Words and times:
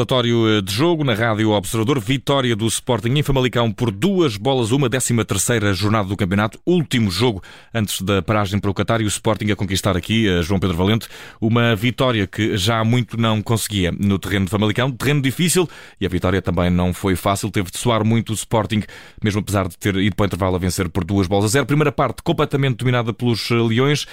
Relatório 0.00 0.48
eh, 0.48 0.62
de 0.62 0.72
jogo 0.72 1.04
na 1.04 1.12
Rádio 1.12 1.50
Observador. 1.50 2.00
Vitória 2.00 2.56
do 2.56 2.66
Sporting 2.66 3.10
em 3.10 3.22
Famalicão 3.22 3.70
por 3.70 3.90
duas 3.90 4.38
bolas, 4.38 4.70
uma 4.70 4.88
décima 4.88 5.26
terceira 5.26 5.74
jornada 5.74 6.08
do 6.08 6.16
campeonato. 6.16 6.58
Último 6.64 7.10
jogo 7.10 7.42
antes 7.74 8.00
da 8.00 8.22
paragem 8.22 8.58
para 8.58 8.70
o 8.70 8.74
Qatar 8.74 9.02
e 9.02 9.04
o 9.04 9.08
Sporting 9.08 9.50
a 9.50 9.56
conquistar 9.56 9.98
aqui, 9.98 10.26
eh, 10.26 10.40
João 10.40 10.58
Pedro 10.58 10.74
Valente, 10.74 11.06
uma 11.38 11.76
vitória 11.76 12.26
que 12.26 12.56
já 12.56 12.80
há 12.80 12.84
muito 12.84 13.18
não 13.18 13.42
conseguia 13.42 13.92
no 13.92 14.18
terreno 14.18 14.46
de 14.46 14.50
Famalicão. 14.50 14.90
Terreno 14.90 15.20
difícil 15.20 15.68
e 16.00 16.06
a 16.06 16.08
vitória 16.08 16.40
também 16.40 16.70
não 16.70 16.94
foi 16.94 17.14
fácil. 17.14 17.50
Teve 17.50 17.70
de 17.70 17.76
soar 17.76 18.02
muito 18.02 18.30
o 18.30 18.34
Sporting, 18.34 18.82
mesmo 19.22 19.40
apesar 19.40 19.68
de 19.68 19.76
ter 19.76 19.94
ido 19.96 20.16
para 20.16 20.24
o 20.24 20.26
intervalo 20.28 20.56
a 20.56 20.58
vencer 20.58 20.88
por 20.88 21.04
duas 21.04 21.26
bolas 21.26 21.44
a 21.44 21.48
zero. 21.48 21.66
Primeira 21.66 21.92
parte 21.92 22.22
completamente 22.22 22.78
dominada 22.78 23.12
pelos 23.12 23.50
eh, 23.50 23.54
Leões. 23.54 24.06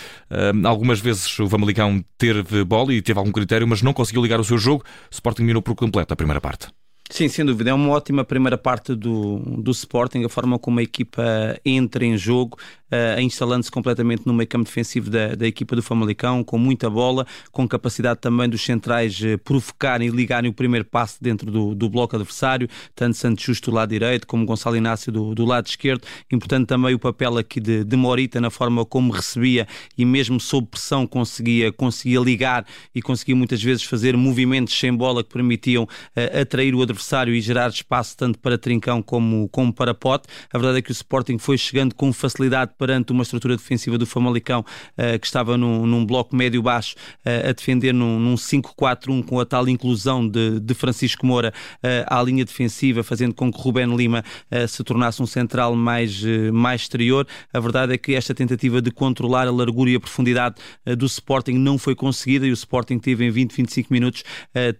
Algumas 0.66 1.00
vezes 1.00 1.40
o 1.40 1.48
Famalicão 1.48 2.04
teve 2.18 2.66
bola 2.66 2.94
e 2.94 3.02
teve 3.02 3.18
algum 3.18 3.32
critério, 3.32 3.66
mas 3.66 3.82
não 3.82 3.94
conseguiu 3.94 4.22
ligar 4.22 4.38
o 4.38 4.44
seu 4.44 4.58
jogo. 4.58 4.84
Sporting 5.10 5.44
minou 5.44 5.62
por 5.62 5.77
completo 5.78 6.14
a 6.14 6.18
primeira 6.18 6.42
parte. 6.42 6.68
Sim, 7.10 7.30
sem 7.30 7.46
dúvida. 7.46 7.70
É 7.70 7.74
uma 7.74 7.90
ótima 7.90 8.26
primeira 8.26 8.58
parte 8.58 8.94
do, 8.94 9.40
do 9.40 9.72
Sporting, 9.72 10.26
a 10.26 10.30
forma 10.30 10.60
como 10.60 10.80
a 10.80 10.84
equipa 10.84 11.24
entra 11.64 12.06
em 12.06 12.18
jogo, 12.18 12.58
uh, 12.92 13.20
instalando-se 13.22 13.72
completamente 13.72 14.24
no 14.26 14.34
meio 14.34 14.48
campo 14.48 14.66
defensivo 14.66 15.10
da, 15.10 15.36
da 15.36 15.48
equipa 15.48 15.76
do 15.76 15.84
Famalicão, 15.84 16.44
com 16.44 16.58
muita 16.58 16.90
bola, 16.90 17.26
com 17.52 17.68
capacidade 17.68 18.20
também 18.20 18.50
dos 18.50 18.62
centrais 18.62 19.20
uh, 19.22 19.38
provocarem 19.40 20.08
e 20.08 20.12
ligarem 20.12 20.50
o 20.50 20.54
primeiro 20.54 20.86
passe 20.86 21.18
dentro 21.22 21.52
do, 21.52 21.76
do 21.76 21.90
bloco 21.90 22.16
adversário, 22.16 22.68
tanto 22.96 23.18
Santos 23.18 23.44
Justo 23.44 23.72
do 23.72 23.76
lado 23.76 23.90
direito 23.90 24.26
como 24.28 24.46
Gonçalo 24.46 24.76
Inácio 24.76 25.12
do, 25.12 25.34
do 25.34 25.46
lado 25.46 25.68
esquerdo. 25.68 26.06
Importante 26.32 26.68
também 26.68 26.94
o 26.94 27.00
papel 27.00 27.38
aqui 27.38 27.60
de, 27.60 27.84
de 27.84 27.96
Morita 27.96 28.40
na 28.40 28.50
forma 28.50 28.86
como 28.86 29.12
recebia 29.12 29.68
e 29.98 30.06
mesmo 30.06 30.40
sob 30.40 30.68
pressão 30.68 31.06
conseguia, 31.06 31.72
conseguia 31.72 32.20
ligar 32.20 32.66
e 32.94 33.02
conseguia 33.02 33.36
muitas 33.36 33.62
vezes 33.62 33.84
fazer 33.84 34.16
movimentos 34.16 34.78
sem 34.78 34.94
bola 34.94 35.24
que 35.24 35.30
permitiam 35.32 35.84
uh, 35.84 36.42
atrair 36.42 36.74
o 36.74 36.82
adversário 36.82 37.34
e 37.34 37.42
gerar 37.42 37.70
espaço 37.70 38.16
tanto 38.18 38.40
para 38.40 38.58
Trincão 38.58 39.02
como, 39.02 39.48
como 39.50 39.74
para 39.74 39.94
Pote. 39.94 40.28
A 40.52 40.58
verdade 40.58 40.80
é 40.80 40.82
que 40.82 40.92
o 40.92 40.94
Sporting 40.94 41.38
foi 41.38 41.58
chegando 41.58 41.94
com 41.96 42.12
facilidade 42.14 42.74
perante 42.78 43.12
uma 43.12 43.24
estrutura 43.24 43.56
defensiva 43.56 43.98
do 43.98 44.06
Famalicão 44.06 44.62
uh, 44.62 45.20
que 45.20 45.26
estava 45.26 45.58
num, 45.58 45.86
num 45.86 46.06
bloco 46.06 46.36
médio-baixo 46.36 46.96
uh, 47.26 47.50
a 47.50 47.52
defender 47.52 47.94
num, 47.94 48.20
num 48.20 48.36
5-4-1 48.36 49.26
com 49.26 49.40
a 49.40 49.46
tal 49.46 49.68
inclusão 49.68 50.28
de, 50.28 50.60
de 50.60 50.74
Francisco 50.74 51.26
Moura 51.26 51.54
uh, 51.78 51.88
à 52.08 52.22
linha 52.22 52.46
defensiva, 52.46 53.04
fazendo 53.04 53.34
com 53.34 53.52
que 53.52 53.60
Rubén 53.60 53.96
Lima 53.96 54.24
se 54.68 54.84
tornasse 54.84 55.22
um 55.22 55.26
central 55.26 55.76
mais, 55.76 56.24
mais 56.54 56.82
exterior. 56.82 57.28
A 57.54 57.60
verdade 57.60 57.94
é 57.94 57.98
que 57.98 58.14
esta 58.14 58.34
tentativa 58.34 58.82
de 58.82 58.92
controlar 58.92 59.48
a 59.48 59.52
largura 59.52 59.90
e 59.90 59.96
a 59.96 60.00
profundidade 60.00 60.56
do 60.98 61.06
Sporting 61.06 61.54
não 61.54 61.78
foi 61.78 61.96
conseguida 61.96 62.46
e 62.46 62.52
o 62.52 62.54
Sporting 62.54 63.00
teve 63.00 63.26
em 63.26 63.32
20, 63.32 63.56
25 63.56 63.94
minutos 63.94 64.24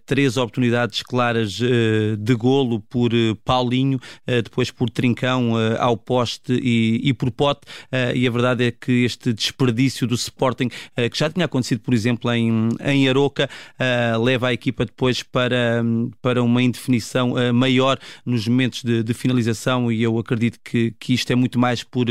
três 0.06 0.36
oportunidades 0.36 1.02
claras 1.02 1.52
de 1.52 2.34
golo 2.34 2.80
por 2.80 3.10
Paulinho, 3.44 3.98
depois 4.26 4.70
por 4.70 4.90
Trincão 4.90 5.54
ao 5.78 5.96
poste 5.96 6.52
e, 6.52 7.00
e 7.02 7.12
por 7.12 7.30
Pote. 7.30 7.60
Uh, 7.92 8.14
e 8.14 8.26
a 8.26 8.30
verdade 8.30 8.64
é 8.64 8.70
que 8.70 9.04
este 9.04 9.32
desperdício 9.32 10.06
do 10.06 10.14
Sporting, 10.14 10.66
uh, 10.66 11.10
que 11.10 11.18
já 11.18 11.30
tinha 11.30 11.46
acontecido, 11.46 11.80
por 11.80 11.94
exemplo, 11.94 12.30
em, 12.30 12.68
em 12.84 13.08
Aroca, 13.08 13.48
uh, 13.74 14.22
leva 14.22 14.48
a 14.48 14.52
equipa 14.52 14.84
depois 14.84 15.22
para, 15.22 15.82
para 16.20 16.42
uma 16.42 16.62
indefinição 16.62 17.34
maior 17.52 17.98
nos 18.24 18.46
momentos 18.46 18.82
de, 18.82 19.02
de, 19.02 19.14
finalização. 19.14 19.90
E 19.90 20.02
eu 20.02 20.18
acredito 20.18 20.58
que, 20.62 20.94
que 20.98 21.14
isto 21.14 21.32
é 21.32 21.34
muito 21.34 21.58
mais 21.58 21.82
por, 21.82 22.06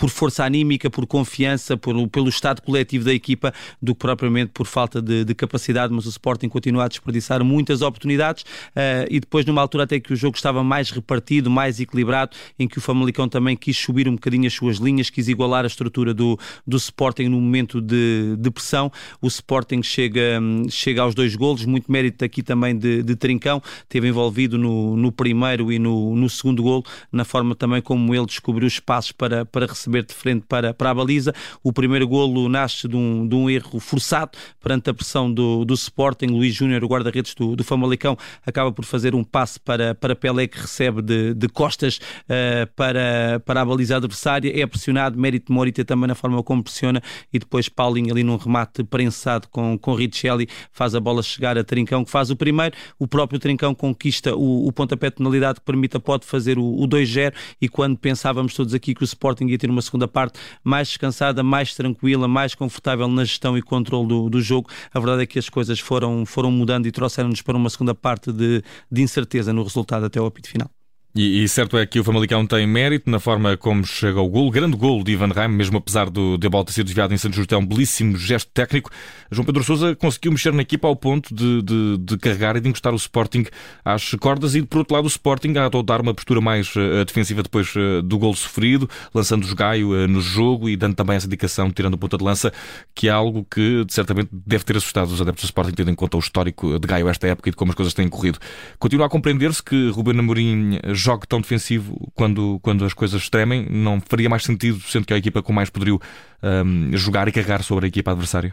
por 0.00 0.08
força 0.08 0.42
anímica, 0.42 0.88
por 0.88 1.06
confiança, 1.06 1.76
por, 1.76 2.08
pelo 2.08 2.30
estado 2.30 2.62
coletivo 2.62 3.04
da 3.04 3.12
equipa, 3.12 3.52
do 3.82 3.94
que 3.94 4.00
propriamente 4.00 4.50
por 4.50 4.66
falta 4.66 5.02
de, 5.02 5.26
de 5.26 5.34
capacidade, 5.34 5.92
mas 5.92 6.06
o 6.06 6.08
Sporting 6.08 6.48
continua 6.48 6.86
a 6.86 6.88
desperdiçar 6.88 7.44
muitas 7.44 7.82
oportunidades 7.82 8.44
uh, 8.44 9.06
e 9.10 9.20
depois 9.20 9.44
numa 9.44 9.60
altura 9.60 9.84
até 9.84 10.00
que 10.00 10.10
o 10.10 10.16
jogo 10.16 10.36
estava 10.36 10.64
mais 10.64 10.90
repartido, 10.90 11.50
mais 11.50 11.78
equilibrado, 11.80 12.34
em 12.58 12.66
que 12.66 12.78
o 12.78 12.80
Famalicão 12.80 13.28
também 13.28 13.54
quis 13.54 13.76
subir 13.76 14.08
um 14.08 14.12
bocadinho 14.12 14.46
as 14.46 14.54
suas 14.54 14.78
linhas, 14.78 15.10
quis 15.10 15.28
igualar 15.28 15.64
a 15.64 15.66
estrutura 15.66 16.14
do, 16.14 16.38
do 16.66 16.78
Sporting 16.78 17.24
no 17.24 17.38
momento 17.38 17.78
de, 17.78 18.36
de 18.38 18.50
pressão. 18.50 18.90
O 19.20 19.26
Sporting 19.26 19.82
chega, 19.82 20.40
chega 20.70 21.02
aos 21.02 21.14
dois 21.14 21.36
golos, 21.36 21.66
muito 21.66 21.92
mérito 21.92 22.24
aqui 22.24 22.42
também 22.42 22.74
de, 22.74 23.02
de 23.02 23.16
Trincão, 23.16 23.62
teve 23.86 24.08
envolvido 24.08 24.56
no, 24.56 24.96
no 24.96 25.12
primeiro 25.12 25.70
e 25.70 25.78
no, 25.78 26.16
no 26.16 26.30
segundo 26.30 26.62
golo, 26.62 26.86
na 27.12 27.26
forma 27.26 27.54
também 27.54 27.82
como 27.82 28.14
ele 28.14 28.24
descobriu 28.24 28.66
espaços 28.66 29.12
para, 29.12 29.44
para 29.44 29.66
receber 29.66 29.89
receber 29.90 30.04
de 30.04 30.14
frente 30.14 30.44
para, 30.48 30.72
para 30.72 30.90
a 30.90 30.94
baliza. 30.94 31.34
O 31.62 31.72
primeiro 31.72 32.06
golo 32.06 32.48
nasce 32.48 32.86
de 32.86 32.96
um, 32.96 33.26
de 33.26 33.34
um 33.34 33.50
erro 33.50 33.80
forçado 33.80 34.32
perante 34.60 34.88
a 34.88 34.94
pressão 34.94 35.32
do, 35.32 35.64
do 35.64 35.74
Sporting. 35.74 36.26
Luís 36.26 36.54
Júnior, 36.54 36.84
o 36.84 36.86
guarda-redes 36.86 37.34
do, 37.34 37.56
do 37.56 37.64
Famalicão, 37.64 38.16
acaba 38.46 38.70
por 38.72 38.84
fazer 38.84 39.14
um 39.14 39.24
passe 39.24 39.58
para, 39.58 39.94
para 39.94 40.14
Pelé 40.14 40.46
que 40.46 40.58
recebe 40.58 41.02
de, 41.02 41.34
de 41.34 41.48
costas 41.48 41.98
uh, 42.24 42.70
para, 42.76 43.40
para 43.44 43.60
a 43.60 43.64
baliza 43.64 43.96
adversária. 43.96 44.60
É 44.60 44.66
pressionado, 44.66 45.18
mérito 45.18 45.46
de 45.46 45.52
Morita 45.52 45.84
também 45.84 46.06
na 46.06 46.14
forma 46.14 46.42
como 46.42 46.62
pressiona 46.62 47.02
e 47.32 47.38
depois 47.38 47.68
Paulinho 47.68 48.12
ali 48.12 48.22
num 48.22 48.36
remate 48.36 48.84
prensado 48.84 49.48
com, 49.50 49.76
com 49.76 49.94
Richelli 49.94 50.48
faz 50.72 50.94
a 50.94 51.00
bola 51.00 51.22
chegar 51.22 51.58
a 51.58 51.64
Trincão 51.64 52.04
que 52.04 52.10
faz 52.10 52.30
o 52.30 52.36
primeiro. 52.36 52.76
O 52.98 53.08
próprio 53.08 53.38
Trincão 53.38 53.74
conquista 53.74 54.34
o, 54.34 54.66
o 54.66 54.72
pontapé 54.72 55.10
de 55.10 55.16
penalidade 55.16 55.60
que 55.60 55.66
permite 55.66 55.96
a 55.96 56.00
pode 56.00 56.26
fazer 56.26 56.58
o, 56.58 56.64
o 56.64 56.86
2-0 56.86 57.32
e 57.60 57.68
quando 57.68 57.98
pensávamos 57.98 58.54
todos 58.54 58.74
aqui 58.74 58.94
que 58.94 59.02
o 59.02 59.04
Sporting 59.04 59.46
ia 59.46 59.58
ter 59.58 59.70
uma 59.70 59.79
segunda 59.82 60.08
parte 60.08 60.38
mais 60.62 60.88
descansada, 60.88 61.42
mais 61.42 61.74
tranquila, 61.74 62.26
mais 62.28 62.54
confortável 62.54 63.08
na 63.08 63.24
gestão 63.24 63.56
e 63.56 63.62
controle 63.62 64.08
do, 64.08 64.30
do 64.30 64.40
jogo. 64.40 64.68
A 64.92 64.98
verdade 64.98 65.22
é 65.22 65.26
que 65.26 65.38
as 65.38 65.48
coisas 65.48 65.78
foram, 65.80 66.24
foram 66.24 66.50
mudando 66.50 66.86
e 66.86 66.92
trouxeram-nos 66.92 67.42
para 67.42 67.56
uma 67.56 67.70
segunda 67.70 67.94
parte 67.94 68.32
de, 68.32 68.62
de 68.90 69.02
incerteza 69.02 69.52
no 69.52 69.62
resultado 69.62 70.06
até 70.06 70.18
ao 70.18 70.26
apito 70.26 70.48
final. 70.48 70.70
E, 71.12 71.42
e, 71.42 71.48
certo 71.48 71.76
é 71.76 71.84
que 71.84 71.98
o 71.98 72.04
Famalicão 72.04 72.46
tem 72.46 72.64
mérito 72.68 73.10
na 73.10 73.18
forma 73.18 73.56
como 73.56 73.84
chega 73.84 74.20
ao 74.20 74.28
gol. 74.28 74.48
Grande 74.48 74.76
gol 74.76 75.02
de 75.02 75.10
Ivan 75.10 75.32
Reim, 75.34 75.48
mesmo 75.48 75.78
apesar 75.78 76.08
do, 76.08 76.38
de 76.38 76.46
a 76.46 76.50
bola 76.50 76.64
ter 76.64 76.72
sido 76.72 76.84
desviada 76.84 77.12
em 77.12 77.16
Santos 77.16 77.36
Justo, 77.36 77.52
é 77.52 77.58
um 77.58 77.66
belíssimo 77.66 78.16
gesto 78.16 78.48
técnico. 78.54 78.90
João 79.28 79.44
Pedro 79.44 79.64
Sousa 79.64 79.96
conseguiu 79.96 80.30
mexer 80.30 80.52
na 80.52 80.62
equipa 80.62 80.86
ao 80.86 80.94
ponto 80.94 81.34
de, 81.34 81.62
de, 81.62 81.98
de, 81.98 82.16
carregar 82.16 82.56
e 82.56 82.60
de 82.60 82.68
encostar 82.68 82.92
o 82.92 82.96
Sporting 82.96 83.44
às 83.84 84.14
cordas 84.14 84.54
e, 84.54 84.62
por 84.62 84.78
outro 84.78 84.94
lado, 84.94 85.04
o 85.04 85.08
Sporting 85.08 85.52
a 85.58 85.66
adotar 85.66 86.00
uma 86.00 86.14
postura 86.14 86.40
mais 86.40 86.76
uh, 86.76 87.04
defensiva 87.04 87.42
depois 87.42 87.74
uh, 87.74 88.02
do 88.02 88.16
gol 88.16 88.34
sofrido, 88.34 88.88
lançando 89.12 89.42
os 89.42 89.52
Gaio 89.52 89.90
uh, 89.90 90.06
no 90.06 90.20
jogo 90.20 90.68
e 90.68 90.76
dando 90.76 90.94
também 90.94 91.16
essa 91.16 91.26
indicação, 91.26 91.72
tirando 91.72 91.94
o 91.94 91.98
ponta 91.98 92.16
de 92.16 92.22
lança, 92.22 92.52
que 92.94 93.08
é 93.08 93.10
algo 93.10 93.44
que 93.50 93.84
certamente 93.88 94.28
deve 94.32 94.62
ter 94.62 94.76
assustado 94.76 95.08
os 95.08 95.20
adeptos 95.20 95.42
do 95.42 95.46
Sporting, 95.46 95.72
tendo 95.72 95.90
em 95.90 95.94
conta 95.96 96.16
o 96.16 96.20
histórico 96.20 96.78
de 96.78 96.86
Gaio 96.86 97.08
esta 97.08 97.26
época 97.26 97.48
e 97.48 97.50
de 97.50 97.56
como 97.56 97.72
as 97.72 97.74
coisas 97.74 97.94
têm 97.94 98.08
corrido. 98.08 98.38
Continua 98.78 99.06
a 99.06 99.08
compreender-se 99.08 99.60
que 99.60 99.90
Ruben 99.90 100.16
Amorim 100.16 100.78
jogue 101.00 101.26
tão 101.26 101.40
defensivo 101.40 102.10
quando, 102.14 102.58
quando 102.62 102.84
as 102.84 102.94
coisas 102.94 103.28
tremem, 103.28 103.66
não 103.70 104.00
faria 104.00 104.28
mais 104.28 104.44
sentido, 104.44 104.80
sendo 104.80 105.06
que 105.06 105.12
é 105.12 105.16
a 105.16 105.18
equipa 105.18 105.42
com 105.42 105.52
mais 105.52 105.70
poderio 105.70 106.00
um, 106.42 106.96
jogar 106.96 107.28
e 107.28 107.32
carregar 107.32 107.62
sobre 107.62 107.86
a 107.86 107.88
equipa 107.88 108.10
adversária? 108.10 108.52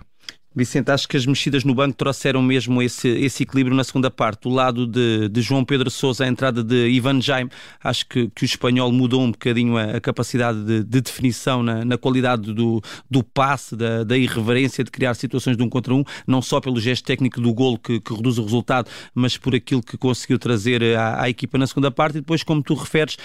Vicente, 0.57 0.89
acho 0.89 1.07
que 1.07 1.15
as 1.15 1.23
mexidas 1.23 1.63
no 1.63 1.75
banco 1.75 1.95
trouxeram 1.95 2.41
mesmo 2.41 2.81
esse, 2.81 3.07
esse 3.07 3.43
equilíbrio 3.43 3.75
na 3.75 3.83
segunda 3.83 4.09
parte. 4.09 4.41
Do 4.41 4.49
lado 4.49 4.87
de, 4.87 5.29
de 5.29 5.39
João 5.39 5.63
Pedro 5.63 5.91
Sousa, 5.91 6.25
a 6.25 6.27
entrada 6.27 6.63
de 6.63 6.89
Ivan 6.89 7.21
Jaime, 7.21 7.51
acho 7.83 8.07
que, 8.07 8.27
que 8.29 8.41
o 8.41 8.45
espanhol 8.45 8.91
mudou 8.91 9.21
um 9.21 9.29
bocadinho 9.29 9.77
a, 9.77 9.97
a 9.97 10.01
capacidade 10.01 10.63
de, 10.63 10.83
de, 10.83 10.99
definição 10.99 11.61
na, 11.61 11.85
na 11.85 11.95
qualidade 11.95 12.51
do, 12.55 12.81
do 13.07 13.23
passe, 13.23 13.75
da, 13.75 14.03
da, 14.03 14.17
irreverência 14.17 14.83
de 14.83 14.89
criar 14.89 15.13
situações 15.13 15.55
de 15.55 15.61
um 15.61 15.69
contra 15.69 15.93
um, 15.93 16.03
não 16.25 16.41
só 16.41 16.59
pelo 16.59 16.79
gesto 16.79 17.05
técnico 17.05 17.39
do 17.39 17.53
golo 17.53 17.77
que, 17.77 17.99
que 17.99 18.15
reduz 18.15 18.39
o 18.39 18.43
resultado, 18.43 18.89
mas 19.13 19.37
por 19.37 19.53
aquilo 19.53 19.83
que 19.83 19.95
conseguiu 19.95 20.39
trazer 20.39 20.81
à, 20.97 21.21
à 21.21 21.29
equipa 21.29 21.59
na 21.59 21.67
segunda 21.67 21.91
parte. 21.91 22.17
E 22.17 22.21
depois, 22.21 22.41
como 22.41 22.63
tu 22.63 22.73
referes, 22.73 23.15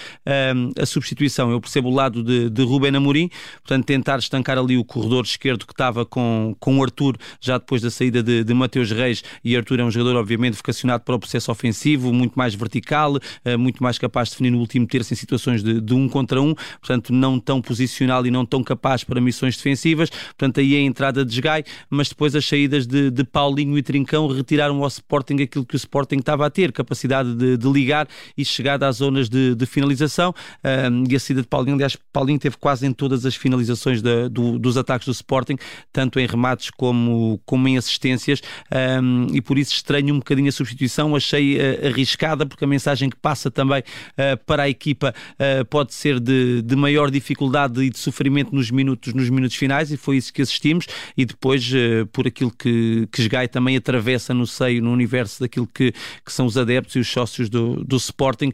um, 0.55 0.69
a 0.79 0.85
substituição. 0.85 1.49
Eu 1.49 1.59
percebo 1.59 1.89
o 1.89 1.95
lado 1.95 2.23
de, 2.23 2.51
de 2.51 2.63
Rubén 2.63 2.95
Amorim, 2.95 3.31
portanto, 3.63 3.85
tentar 3.87 4.19
estancar 4.19 4.59
ali 4.59 4.77
o 4.77 4.85
corredor 4.85 5.25
esquerdo 5.25 5.65
que 5.65 5.73
estava 5.73 6.05
com, 6.05 6.55
com 6.59 6.77
o 6.77 6.83
Arthur 6.83 7.17
já 7.39 7.57
depois 7.57 7.81
da 7.81 7.89
saída 7.89 8.21
de, 8.23 8.43
de 8.43 8.53
Mateus 8.53 8.91
Reis, 8.91 9.23
e 9.43 9.55
Arthur 9.55 9.79
é 9.79 9.83
um 9.83 9.91
jogador, 9.91 10.17
obviamente, 10.17 10.55
vocacionado 10.55 11.03
para 11.03 11.15
o 11.15 11.19
processo 11.19 11.51
ofensivo, 11.51 12.13
muito 12.13 12.33
mais 12.35 12.55
vertical, 12.55 13.17
eh, 13.43 13.57
muito 13.57 13.81
mais 13.81 13.97
capaz 13.97 14.29
de 14.29 14.33
definir 14.35 14.51
no 14.51 14.59
último 14.59 14.87
terço 14.87 15.13
em 15.13 15.17
situações 15.17 15.63
de, 15.63 15.81
de 15.81 15.93
um 15.93 16.07
contra 16.07 16.41
um, 16.41 16.53
portanto, 16.53 17.13
não 17.13 17.39
tão 17.39 17.61
posicional 17.61 18.25
e 18.25 18.31
não 18.31 18.45
tão 18.45 18.63
capaz 18.63 19.03
para 19.03 19.19
missões 19.19 19.57
defensivas. 19.57 20.09
Portanto, 20.09 20.59
aí 20.59 20.75
é 20.75 20.79
a 20.79 20.81
entrada 20.81 21.25
de 21.25 21.41
Gai, 21.41 21.63
mas 21.89 22.09
depois 22.09 22.35
as 22.35 22.45
saídas 22.45 22.87
de, 22.87 23.09
de 23.09 23.23
Paulinho 23.23 23.77
e 23.77 23.83
Trincão 23.83 24.27
retiraram 24.27 24.81
ao 24.81 24.87
Sporting 24.87 25.41
aquilo 25.41 25.65
que 25.65 25.75
o 25.75 25.77
Sporting 25.77 26.17
estava 26.17 26.45
a 26.45 26.49
ter, 26.49 26.71
capacidade 26.71 27.33
de, 27.35 27.57
de 27.57 27.69
ligar 27.69 28.07
e 28.37 28.45
chegada 28.45 28.87
às 28.87 28.97
zonas 28.97 29.29
de, 29.29 29.55
de 29.55 29.65
finalização. 29.65 30.33
E 31.09 31.15
a 31.15 31.19
saída 31.19 31.41
de 31.41 31.47
Paulinho, 31.47 31.75
aliás, 31.75 31.97
Paulinho 32.11 32.39
teve 32.39 32.57
quase 32.57 32.85
em 32.85 32.93
todas 32.93 33.25
as 33.25 33.35
finalizações 33.35 34.01
do, 34.01 34.59
dos 34.59 34.77
ataques 34.77 35.05
do 35.05 35.11
Sporting, 35.11 35.57
tanto 35.91 36.19
em 36.19 36.25
remates 36.25 36.69
como 36.69 37.12
como, 37.45 37.67
em 37.67 37.77
assistências 37.77 38.41
um, 39.01 39.27
e 39.33 39.41
por 39.41 39.57
isso 39.57 39.73
estranho 39.73 40.13
um 40.13 40.19
bocadinho 40.19 40.49
a 40.49 40.51
substituição. 40.51 41.15
Achei 41.15 41.57
uh, 41.57 41.87
arriscada 41.87 42.45
porque 42.45 42.63
a 42.63 42.67
mensagem 42.67 43.09
que 43.09 43.15
passa 43.15 43.49
também 43.49 43.79
uh, 43.81 44.37
para 44.45 44.63
a 44.63 44.69
equipa 44.69 45.13
uh, 45.33 45.65
pode 45.65 45.93
ser 45.93 46.19
de, 46.19 46.61
de 46.61 46.75
maior 46.75 47.09
dificuldade 47.09 47.81
e 47.81 47.89
de 47.89 47.97
sofrimento 47.97 48.53
nos 48.53 48.71
minutos, 48.71 49.13
nos 49.13 49.29
minutos 49.29 49.55
finais 49.55 49.91
e 49.91 49.97
foi 49.97 50.17
isso 50.17 50.33
que 50.33 50.41
assistimos 50.41 50.87
e 51.17 51.25
depois 51.25 51.71
por 52.11 52.27
aquilo 52.27 52.51
que, 52.51 53.07
que 53.11 53.29
também 53.47 53.75
atravessa 53.75 54.33
no 54.33 54.45
seio, 54.45 54.81
no 54.81 54.91
universo 54.91 55.39
daquilo 55.39 55.67
que, 55.67 55.91
que 55.91 56.31
são 56.31 56.45
os 56.45 56.57
adeptos 56.57 56.95
e 56.95 56.99
os 56.99 57.07
sócios 57.07 57.49
do, 57.49 57.83
do 57.83 57.97
Sporting, 57.97 58.51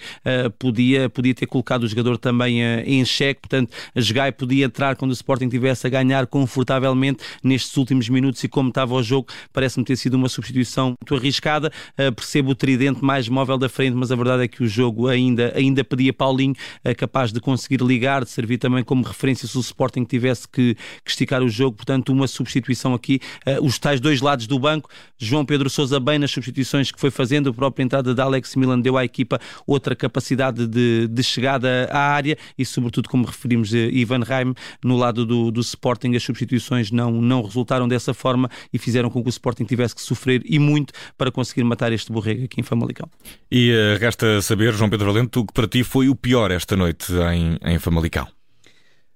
podia, 0.57 1.09
podia 1.09 1.33
ter 1.33 1.45
colocado 1.45 1.83
o 1.83 1.87
jogador 1.87 2.17
também 2.17 2.61
em 2.61 3.03
xeque, 3.03 3.41
portanto 3.41 3.71
Sgai 3.95 4.31
podia 4.31 4.65
entrar 4.65 4.95
quando 4.95 5.11
o 5.11 5.13
Sporting 5.13 5.49
tivesse 5.49 5.85
a 5.85 5.89
ganhar 5.89 6.27
confortavelmente 6.27 7.23
nestes 7.43 7.75
últimos 7.77 8.09
minutos 8.09 8.38
e 8.45 8.49
como 8.49 8.69
estava 8.69 8.93
o 8.93 9.03
jogo, 9.03 9.27
parece-me 9.51 9.85
ter 9.85 9.95
sido 9.95 10.15
uma 10.15 10.29
substituição 10.29 10.95
muito 10.99 11.15
arriscada. 11.15 11.71
Uh, 11.93 12.11
percebo 12.13 12.51
o 12.51 12.55
tridente 12.55 13.03
mais 13.03 13.27
móvel 13.27 13.57
da 13.57 13.69
frente, 13.69 13.95
mas 13.95 14.11
a 14.11 14.15
verdade 14.15 14.43
é 14.43 14.47
que 14.47 14.63
o 14.63 14.67
jogo 14.67 15.07
ainda, 15.07 15.51
ainda 15.55 15.83
pedia 15.83 16.13
Paulinho, 16.13 16.53
uh, 16.85 16.95
capaz 16.95 17.31
de 17.31 17.39
conseguir 17.39 17.81
ligar, 17.81 18.23
de 18.23 18.29
servir 18.29 18.57
também 18.57 18.83
como 18.83 19.03
referência 19.03 19.47
se 19.47 19.57
o 19.57 19.61
Sporting 19.61 20.03
tivesse 20.03 20.47
que, 20.47 20.75
que 21.03 21.09
esticar 21.11 21.41
o 21.41 21.49
jogo. 21.49 21.77
Portanto, 21.77 22.11
uma 22.11 22.27
substituição 22.27 22.93
aqui. 22.93 23.19
Uh, 23.45 23.65
os 23.65 23.79
tais 23.79 23.99
dois 23.99 24.21
lados 24.21 24.47
do 24.47 24.59
banco, 24.59 24.89
João 25.17 25.45
Pedro 25.45 25.69
Sousa 25.69 25.99
bem 25.99 26.19
nas 26.19 26.31
substituições 26.31 26.91
que 26.91 26.99
foi 26.99 27.11
fazendo, 27.11 27.49
a 27.49 27.53
própria 27.53 27.83
entrada 27.83 28.13
de 28.13 28.21
Alex 28.21 28.55
Milan 28.55 28.79
deu 28.79 28.97
à 28.97 29.05
equipa 29.05 29.39
outra 29.65 29.95
capacidade 29.95 30.67
de, 30.67 31.07
de 31.07 31.23
chegada 31.23 31.89
à 31.91 31.99
área 31.99 32.37
e, 32.57 32.65
sobretudo, 32.65 33.09
como 33.09 33.25
referimos, 33.25 33.73
Ivan 33.73 34.23
Reim 34.23 34.53
no 34.83 34.97
lado 34.97 35.25
do, 35.25 35.51
do 35.51 35.61
Sporting, 35.61 36.15
as 36.15 36.23
substituições 36.23 36.91
não, 36.91 37.11
não 37.11 37.41
resultaram 37.41 37.87
dessa 37.87 38.13
forma 38.13 38.28
e 38.73 38.77
fizeram 38.77 39.09
com 39.09 39.21
que 39.21 39.29
o 39.29 39.31
Sporting 39.31 39.63
tivesse 39.63 39.95
que 39.95 40.01
sofrer 40.01 40.41
e 40.45 40.59
muito 40.59 40.93
para 41.17 41.31
conseguir 41.31 41.63
matar 41.63 41.91
este 41.91 42.11
borrego 42.11 42.45
aqui 42.45 42.59
em 42.59 42.63
Famalicão. 42.63 43.09
E 43.51 43.71
uh, 43.71 43.99
resta 43.99 44.41
saber, 44.41 44.73
João 44.73 44.89
Pedro 44.89 45.11
Valente, 45.11 45.39
o 45.39 45.45
que 45.45 45.53
para 45.53 45.67
ti 45.67 45.83
foi 45.83 46.09
o 46.09 46.15
pior 46.15 46.51
esta 46.51 46.75
noite 46.75 47.11
em, 47.13 47.57
em 47.63 47.79
Famalicão. 47.79 48.27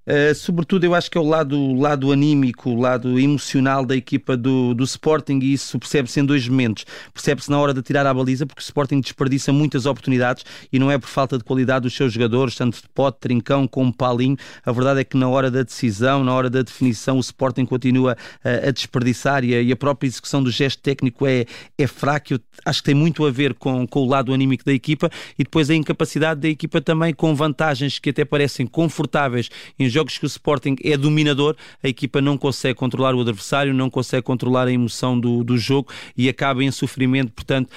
Uh, 0.05 0.35
sobretudo, 0.35 0.83
eu 0.83 0.93
acho 0.93 1.09
que 1.09 1.17
é 1.17 1.21
o 1.21 1.23
lado, 1.23 1.73
lado 1.75 2.11
anímico, 2.11 2.71
o 2.71 2.79
lado 2.79 3.17
emocional 3.17 3.85
da 3.85 3.95
equipa 3.95 4.35
do, 4.35 4.73
do 4.73 4.83
Sporting, 4.83 5.39
e 5.41 5.53
isso 5.53 5.79
percebe-se 5.79 6.19
em 6.19 6.25
dois 6.25 6.47
momentos. 6.47 6.85
Percebe-se 7.13 7.49
na 7.49 7.57
hora 7.57 7.73
de 7.73 7.81
tirar 7.81 8.05
a 8.05 8.13
baliza, 8.13 8.45
porque 8.45 8.59
o 8.59 8.63
Sporting 8.63 8.99
desperdiça 8.99 9.53
muitas 9.53 9.85
oportunidades 9.85 10.43
e 10.71 10.77
não 10.77 10.91
é 10.91 10.97
por 10.97 11.07
falta 11.07 11.37
de 11.37 11.43
qualidade 11.43 11.83
dos 11.83 11.95
seus 11.95 12.11
jogadores, 12.11 12.55
tanto 12.55 12.81
de 12.81 12.89
Pote, 12.93 13.19
Trincão 13.21 13.65
como 13.65 13.93
Paulinho. 13.93 14.35
A 14.65 14.71
verdade 14.73 14.99
é 14.99 15.03
que 15.05 15.15
na 15.15 15.29
hora 15.29 15.49
da 15.49 15.63
decisão, 15.63 16.23
na 16.23 16.33
hora 16.33 16.49
da 16.49 16.61
definição, 16.61 17.17
o 17.17 17.21
Sporting 17.21 17.65
continua 17.65 18.17
uh, 18.43 18.67
a 18.67 18.71
desperdiçar 18.71 19.45
e 19.45 19.55
a, 19.55 19.61
e 19.61 19.71
a, 19.71 19.75
própria 19.75 20.07
execução 20.07 20.43
do 20.43 20.51
gesto 20.51 20.81
técnico 20.81 21.25
é, 21.25 21.45
é 21.77 21.87
fraca. 21.87 22.33
Eu 22.33 22.39
acho 22.65 22.81
que 22.81 22.85
tem 22.85 22.95
muito 22.95 23.25
a 23.25 23.31
ver 23.31 23.53
com, 23.53 23.87
com 23.87 24.01
o 24.01 24.07
lado 24.07 24.33
anímico 24.33 24.65
da 24.65 24.73
equipa 24.73 25.09
e 25.39 25.43
depois 25.43 25.69
a 25.69 25.75
incapacidade 25.75 26.41
da 26.41 26.49
equipa 26.49 26.81
também 26.81 27.13
com 27.13 27.33
vantagens 27.33 27.99
que 27.99 28.09
até 28.09 28.25
parecem 28.25 28.67
confortáveis 28.67 29.49
em 29.79 29.92
jogos 29.93 30.17
que 30.17 30.25
o 30.25 30.27
Sporting 30.27 30.75
é 30.83 30.97
dominador, 30.97 31.55
a 31.83 31.87
equipa 31.87 32.19
não 32.21 32.37
consegue 32.37 32.75
controlar 32.75 33.15
o 33.15 33.21
adversário, 33.21 33.73
não 33.73 33.89
consegue 33.89 34.23
controlar 34.23 34.67
a 34.67 34.71
emoção 34.71 35.19
do, 35.19 35.43
do 35.43 35.57
jogo 35.57 35.89
e 36.17 36.27
acaba 36.27 36.63
em 36.63 36.71
sofrimento. 36.71 37.31
Portanto, 37.31 37.69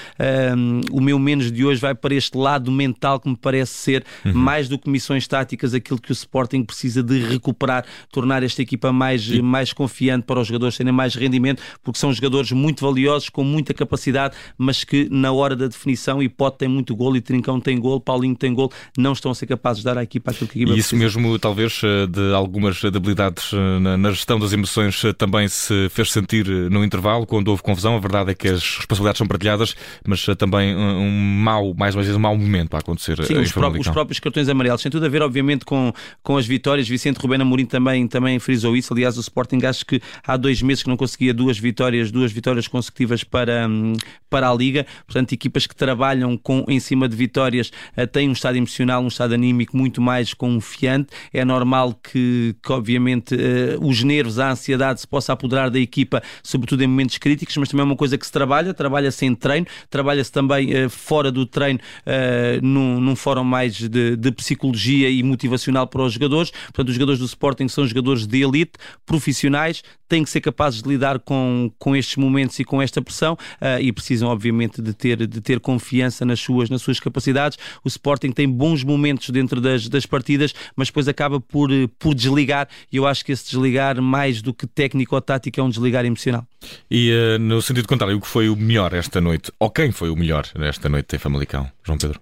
um, 0.56 0.80
o 0.90 1.00
meu 1.00 1.18
menos 1.18 1.52
de 1.52 1.64
hoje 1.64 1.80
vai 1.80 1.94
para 1.94 2.14
este 2.14 2.36
lado 2.36 2.70
mental 2.70 3.20
que 3.20 3.28
me 3.28 3.36
parece 3.36 3.72
ser 3.72 4.04
uhum. 4.24 4.32
mais 4.32 4.68
do 4.68 4.78
que 4.78 4.88
missões 4.88 5.26
táticas, 5.26 5.74
aquilo 5.74 6.00
que 6.00 6.10
o 6.10 6.14
Sporting 6.14 6.64
precisa 6.64 7.02
de 7.02 7.18
recuperar, 7.18 7.84
tornar 8.10 8.42
esta 8.42 8.62
equipa 8.62 8.92
mais, 8.92 9.28
e... 9.28 9.42
mais 9.42 9.72
confiante 9.72 10.24
para 10.24 10.40
os 10.40 10.48
jogadores 10.48 10.76
terem 10.76 10.92
mais 10.92 11.14
rendimento, 11.14 11.62
porque 11.82 11.98
são 11.98 12.12
jogadores 12.12 12.52
muito 12.52 12.84
valiosos, 12.84 13.28
com 13.28 13.44
muita 13.44 13.74
capacidade, 13.74 14.34
mas 14.56 14.84
que 14.84 15.08
na 15.10 15.32
hora 15.32 15.54
da 15.54 15.66
definição, 15.66 16.22
e 16.22 16.28
Pote 16.28 16.58
tem 16.58 16.68
muito 16.68 16.94
gol, 16.94 17.16
e 17.16 17.20
Trincão 17.20 17.60
tem 17.60 17.78
gol, 17.78 18.00
Paulinho 18.00 18.36
tem 18.36 18.52
gol, 18.54 18.72
não 18.96 19.12
estão 19.12 19.30
a 19.30 19.34
ser 19.34 19.46
capazes 19.46 19.80
de 19.80 19.84
dar 19.84 19.98
à 19.98 20.02
equipa 20.02 20.30
aquilo 20.30 20.48
que 20.48 20.58
a 20.58 20.62
equipa 20.62 20.76
e 20.76 20.80
isso 20.80 20.96
precisa. 20.96 21.18
mesmo, 21.18 21.38
talvez, 21.38 21.80
eh, 21.84 22.05
de 22.06 22.34
algumas 22.34 22.80
debilidades 22.80 23.52
eh, 23.52 23.96
na, 23.96 24.10
gestão 24.10 24.38
das 24.38 24.52
emoções 24.52 25.04
eh, 25.04 25.12
também 25.12 25.48
se 25.48 25.88
fez 25.90 26.12
sentir 26.12 26.46
eh, 26.48 26.68
no 26.68 26.84
intervalo, 26.84 27.26
quando 27.26 27.48
houve 27.48 27.62
confusão. 27.62 27.96
A 27.96 27.98
verdade 27.98 28.30
é 28.30 28.34
que 28.34 28.48
as 28.48 28.76
responsabilidades 28.76 29.18
são 29.18 29.26
partilhadas, 29.26 29.76
mas 30.06 30.24
também 30.38 30.74
um 30.76 31.10
mau, 31.10 31.74
mais 31.74 31.94
uma 31.94 32.02
vez, 32.02 32.14
um 32.14 32.20
mau 32.20 32.36
momento 32.36 32.70
para 32.70 32.78
acontecer. 32.78 33.22
Sim, 33.24 33.38
os, 33.38 33.52
próprios, 33.52 33.86
os 33.86 33.92
próprios 33.92 34.20
cartões 34.20 34.48
amarelos. 34.48 34.82
Tem 34.82 34.90
tudo 34.90 35.06
a 35.06 35.08
ver, 35.08 35.22
obviamente, 35.22 35.64
com, 35.64 35.92
com 36.22 36.36
as 36.36 36.46
vitórias. 36.46 36.88
Vicente 36.88 37.18
Rubén 37.18 37.40
Amorim 37.40 37.66
também, 37.66 38.06
também 38.06 38.38
frisou 38.38 38.76
isso. 38.76 38.92
Aliás, 38.92 39.16
o 39.16 39.20
Sporting 39.20 39.64
acho 39.64 39.84
que 39.84 40.00
há 40.26 40.36
dois 40.36 40.62
meses 40.62 40.82
que 40.82 40.88
não 40.88 40.96
conseguia 40.96 41.34
duas 41.34 41.58
vitórias, 41.58 42.10
duas 42.10 42.32
vitórias 42.32 42.68
consecutivas 42.68 43.24
para, 43.24 43.66
hum, 43.68 43.94
para 44.30 44.48
a 44.48 44.54
Liga. 44.54 44.86
Portanto, 45.06 45.32
equipas 45.32 45.66
que 45.66 45.74
trabalham 45.74 46.36
com, 46.36 46.64
em 46.68 46.80
cima 46.80 47.08
de 47.08 47.16
vitórias 47.16 47.70
têm 48.12 48.28
um 48.28 48.32
estado 48.32 48.56
emocional, 48.56 49.02
um 49.02 49.08
estado 49.08 49.34
anímico 49.34 49.76
muito 49.76 50.00
mais 50.00 50.34
confiante. 50.34 51.08
É 51.32 51.44
normal 51.44 51.95
que 52.02 52.36
que, 52.62 52.72
obviamente 52.72 53.34
uh, 53.34 53.86
os 53.86 54.02
nervos, 54.02 54.38
a 54.38 54.50
ansiedade 54.50 55.00
se 55.00 55.06
possa 55.06 55.32
apoderar 55.32 55.70
da 55.70 55.78
equipa, 55.78 56.22
sobretudo 56.42 56.82
em 56.82 56.86
momentos 56.86 57.18
críticos, 57.18 57.56
mas 57.56 57.68
também 57.68 57.82
é 57.82 57.84
uma 57.84 57.96
coisa 57.96 58.16
que 58.18 58.26
se 58.26 58.32
trabalha, 58.32 58.74
trabalha-se 58.74 59.24
em 59.24 59.34
treino, 59.34 59.66
trabalha-se 59.90 60.30
também 60.30 60.86
uh, 60.86 60.90
fora 60.90 61.30
do 61.30 61.46
treino, 61.46 61.78
uh, 61.78 62.64
num, 62.64 63.00
num 63.00 63.16
fórum 63.16 63.44
mais 63.44 63.76
de, 63.76 64.16
de, 64.16 64.32
psicologia 64.32 65.08
e 65.08 65.22
motivacional 65.22 65.86
para 65.86 66.02
os 66.02 66.12
jogadores. 66.12 66.50
Portanto, 66.50 66.88
os 66.88 66.94
jogadores 66.94 67.18
do 67.20 67.26
Sporting 67.26 67.68
são 67.68 67.86
jogadores 67.86 68.26
de 68.26 68.42
elite, 68.42 68.72
profissionais, 69.04 69.82
têm 70.08 70.22
que 70.22 70.30
ser 70.30 70.40
capazes 70.40 70.82
de 70.82 70.88
lidar 70.88 71.18
com, 71.18 71.70
com 71.78 71.96
estes 71.96 72.16
momentos 72.16 72.58
e 72.58 72.64
com 72.64 72.80
esta 72.80 73.02
pressão 73.02 73.36
e 73.80 73.92
precisam, 73.92 74.28
obviamente, 74.28 74.80
de 74.80 74.92
ter, 74.94 75.26
de 75.26 75.40
ter 75.40 75.58
confiança 75.58 76.24
nas 76.24 76.38
suas, 76.38 76.70
nas 76.70 76.80
suas 76.80 77.00
capacidades. 77.00 77.58
O 77.84 77.88
Sporting 77.88 78.30
tem 78.30 78.48
bons 78.48 78.84
momentos 78.84 79.30
dentro 79.30 79.60
das, 79.60 79.88
das 79.88 80.06
partidas, 80.06 80.54
mas 80.76 80.88
depois 80.88 81.08
acaba 81.08 81.40
por, 81.40 81.70
por 81.88 82.14
desligar 82.14 82.68
e 82.92 82.96
eu 82.96 83.06
acho 83.06 83.24
que 83.24 83.32
esse 83.32 83.44
desligar, 83.50 84.00
mais 84.00 84.42
do 84.42 84.52
que 84.52 84.66
técnico 84.66 85.14
ou 85.14 85.20
tático, 85.20 85.60
é 85.60 85.62
um 85.62 85.70
desligar 85.70 86.04
emocional. 86.04 86.46
E 86.90 87.12
uh, 87.12 87.38
no 87.38 87.60
sentido 87.62 87.88
contrário, 87.88 88.16
o 88.16 88.20
que 88.20 88.26
foi 88.26 88.48
o 88.48 88.56
melhor 88.56 88.92
esta 88.94 89.20
noite? 89.20 89.52
Ou 89.58 89.70
quem 89.70 89.92
foi 89.92 90.10
o 90.10 90.16
melhor 90.16 90.46
esta 90.56 90.88
noite 90.88 91.16
em 91.16 91.18
Famalicão? 91.18 91.70
João 91.84 91.98
Pedro? 91.98 92.20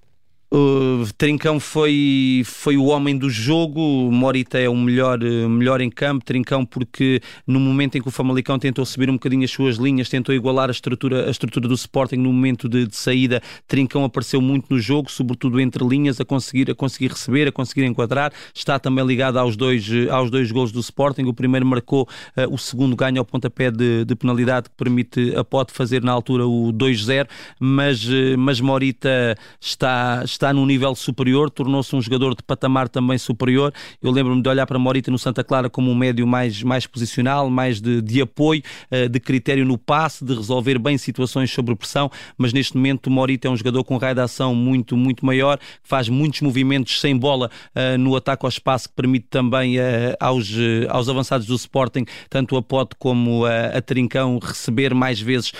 Trincão 1.19 1.59
foi, 1.59 2.43
foi 2.45 2.77
o 2.77 2.85
homem 2.85 3.17
do 3.17 3.29
jogo, 3.29 3.81
Morita 4.13 4.59
é 4.59 4.69
o 4.69 4.77
melhor, 4.77 5.21
uh, 5.23 5.49
melhor 5.49 5.81
em 5.81 5.91
campo. 5.91 6.25
Trincão, 6.25 6.65
porque 6.65 7.21
no 7.47 7.59
momento 7.59 7.97
em 7.97 8.03
que 8.03 8.07
o 8.07 8.11
Famalicão 8.11 8.59
tentou 8.59 8.85
subir 8.85 9.11
um 9.11 9.15
bocadinho 9.15 9.45
as 9.45 9.51
suas 9.51 9.77
linhas, 9.77 10.09
tentou 10.09 10.35
igualar 10.35 10.69
a 10.69 10.73
estrutura, 10.73 11.27
a 11.27 11.31
estrutura 11.31 11.67
do 11.67 11.75
Sporting 11.75 12.17
no 12.17 12.33
momento 12.33 12.69
de, 12.69 12.87
de 12.87 12.95
saída, 12.95 13.43
Trincão 13.67 14.05
apareceu 14.05 14.41
muito 14.41 14.67
no 14.71 14.79
jogo, 14.79 15.11
sobretudo 15.11 15.61
entre 15.61 15.85
linhas, 15.85 16.21
a 16.21 16.25
conseguir, 16.25 16.71
a 16.71 16.75
conseguir 16.75 17.11
receber, 17.11 17.49
a 17.49 17.53
conseguir 17.53 17.85
enquadrar. 17.85 18.33
Está 18.55 18.79
também 18.79 19.05
ligado 19.05 19.39
aos 19.39 19.57
dois, 19.57 19.89
aos 20.11 20.31
dois 20.31 20.53
gols 20.53 20.71
do 20.71 20.81
Sporting. 20.81 21.25
O 21.25 21.35
primeiro 21.35 21.67
marcou, 21.67 22.09
uh, 22.37 22.55
o 22.55 22.59
segundo 22.59 22.95
ganha 22.95 23.19
ao 23.19 23.25
pontapé 23.25 23.71
de, 23.71 24.05
de 24.05 24.15
penalidade 24.15 24.69
que 24.69 24.77
permite 24.77 25.35
a 25.35 25.43
Pote 25.43 25.73
fazer 25.73 26.03
na 26.03 26.13
altura 26.13 26.47
o 26.47 26.73
2-0, 26.73 27.27
mas, 27.59 28.07
mas 28.37 28.61
Morita 28.61 29.37
está, 29.61 30.23
está 30.25 30.44
está 30.45 30.53
num 30.53 30.67
nível 30.67 30.95
superior, 30.95 31.49
tornou-se 31.49 31.97
um 31.97 32.03
jogador 32.03 32.35
de 32.35 32.43
patamar 32.43 32.87
também 32.87 33.17
superior. 33.17 33.73
Eu 34.03 34.11
lembro-me 34.11 34.43
de 34.43 34.49
olhar 34.49 34.67
para 34.67 34.79
Morita 34.79 35.11
no 35.11 35.19
Santa 35.19 35.43
Clara 35.43 35.71
como 35.71 35.91
um 35.91 35.95
médio 35.95 36.27
mais, 36.27 36.63
mais 36.63 36.87
posicional, 36.87 37.49
mais 37.49 37.81
de, 37.81 38.03
de 38.03 38.21
apoio, 38.21 38.63
eh, 38.91 39.09
de 39.09 39.19
critério 39.19 39.65
no 39.65 39.79
passe, 39.79 40.23
de 40.23 40.35
resolver 40.35 40.79
bem 40.79 40.99
situações 40.99 41.51
sobre 41.51 41.75
pressão, 41.75 42.11
mas 42.37 42.53
neste 42.53 42.77
momento 42.77 43.11
Morita 43.11 43.49
é 43.49 43.51
um 43.51 43.57
jogador 43.57 43.85
com 43.85 43.97
raio 43.97 44.15
de 44.15 44.21
ação 44.21 44.55
muito, 44.55 44.99
muito 44.99 45.25
maior, 45.25 45.57
que 45.57 45.89
faz 45.89 46.11
muitos 46.11 46.43
movimentos 46.43 47.01
sem 47.01 47.17
bola 47.17 47.51
uh, 47.75 47.97
no 47.97 48.15
ataque 48.15 48.45
ao 48.45 48.51
espaço, 48.51 48.91
que 48.91 48.95
permite 48.95 49.29
também 49.31 49.79
uh, 49.79 49.83
aos, 50.21 50.53
aos 50.91 51.09
avançados 51.09 51.47
do 51.47 51.55
Sporting, 51.55 52.05
tanto 52.29 52.55
a 52.59 52.63
Pote 52.63 52.97
como 52.99 53.47
a, 53.47 53.79
a 53.79 53.81
Trincão, 53.81 54.39
receber 54.43 54.93
mais 54.93 55.19
vezes 55.19 55.53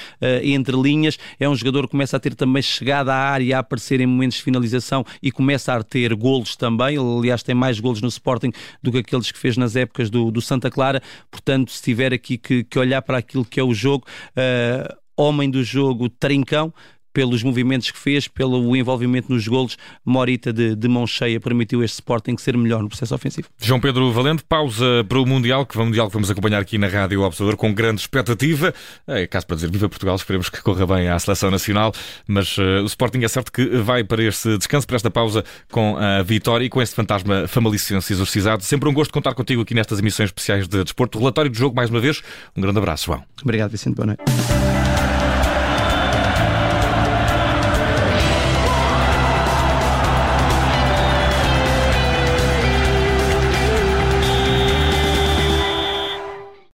entre 0.43 0.77
linhas. 0.77 1.19
É 1.41 1.49
um 1.49 1.55
jogador 1.55 1.85
que 1.85 1.93
começa 1.93 2.17
a 2.17 2.21
ter 2.21 2.35
também 2.35 2.63
chegada 2.63 3.15
à 3.15 3.17
área, 3.17 3.57
a 3.57 3.61
aparecer 3.61 4.01
em 4.01 4.07
momentos 4.07 4.39
de 4.39 4.45
finalização 4.75 5.05
e 5.23 5.31
começa 5.31 5.75
a 5.75 5.83
ter 5.83 6.15
golos 6.15 6.57
também. 6.57 6.97
Ele, 6.97 7.19
aliás, 7.19 7.43
tem 7.43 7.55
mais 7.55 7.79
golos 7.79 8.01
no 8.01 8.09
Sporting 8.09 8.53
do 8.83 8.91
que 8.91 8.99
aqueles 8.99 9.31
que 9.31 9.39
fez 9.39 9.57
nas 9.57 9.77
épocas 9.77 10.11
do, 10.11 10.31
do 10.31 10.41
Santa 10.41 10.71
Clara. 10.71 11.03
Portanto, 11.31 11.71
se 11.71 11.83
tiver 11.83 12.13
aqui 12.13 12.37
que, 12.37 12.65
que 12.65 12.79
olhar 12.79 13.03
para 13.03 13.19
aquilo 13.19 13.45
que 13.45 13.61
é 13.61 13.63
o 13.63 13.75
jogo, 13.75 14.07
uh, 14.31 14.95
homem 15.17 15.51
do 15.51 15.63
jogo, 15.63 16.09
Trincão, 16.09 16.73
pelos 17.15 17.43
movimentos 17.43 17.91
que 17.93 17.99
fez, 17.99 18.27
pelo 18.27 18.77
envolvimento 18.77 19.33
nos 19.33 19.47
golos, 19.47 19.79
Morita 20.05 20.53
de, 20.53 20.75
de 20.75 20.89
mão 20.89 21.07
cheia 21.07 21.41
permitiu 21.41 21.83
este 21.83 21.95
Sporting 21.95 22.37
ser 22.37 22.57
melhor 22.57 22.83
no 22.83 22.89
processo 22.89 23.15
ofensivo. 23.15 23.49
João 23.59 23.81
Pedro 23.81 24.13
Valente, 24.13 24.45
pausa 24.47 24.85
para 25.09 25.19
o 25.19 25.25
Mundial, 25.25 25.65
que 25.65 25.79
o 25.79 25.85
Mundial 25.85 26.09
que 26.09 26.13
vamos 26.13 26.31
acompanhar 26.31 26.61
aqui 26.61 26.77
na 26.77 26.89
Rádio 26.89 27.23
Observador 27.23 27.57
com 27.57 27.73
grande 27.73 28.01
expectativa. 28.01 28.75
É 29.07 29.27
caso 29.27 29.47
para 29.47 29.57
dizer 29.57 29.71
viva 29.71 29.89
Portugal, 29.89 30.17
esperemos 30.17 30.51
que 30.51 30.61
corra 30.61 30.87
bem 30.87 31.09
à 31.09 31.19
seleção 31.19 31.51
nacional, 31.51 31.93
mas 32.27 32.59
uh, 32.59 32.83
o 32.83 32.87
Sporting 32.87 33.23
é 33.23 33.29
certo 33.29 33.53
que 33.53 33.65
vai 33.79 34.03
para 34.03 34.23
este 34.23 34.59
descanso, 34.59 34.87
para 34.87 34.97
esta 34.97 35.11
pausa 35.11 35.45
com 35.71 35.97
a 35.97 36.23
vitória 36.23 36.65
e 36.65 36.69
com 36.69 36.83
este 36.83 36.97
fantasma 36.97 37.47
famalicense 37.47 38.13
exorcizado. 38.13 38.65
Sempre 38.65 38.89
um 38.89 38.93
gosto 38.93 39.13
contar 39.13 39.35
contigo 39.35 39.63
aqui 39.63 39.75
nestas 39.75 40.01
emissões 40.01 40.29
especiais 40.31 40.67
de 40.67 40.83
desporto. 40.83 41.19
Relatório 41.19 41.51
do 41.51 41.57
jogo 41.57 41.77
mais 41.77 41.91
uma 41.91 42.01
vez. 42.01 42.23
Um 42.57 42.61
grande 42.61 42.79
abraço, 42.79 43.07
João. 43.07 43.23
Obrigado, 43.43 43.71
Vicente. 43.71 43.95
Boa 43.95 44.07
noite. 44.07 44.84